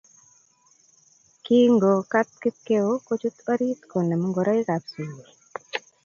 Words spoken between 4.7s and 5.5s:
sukul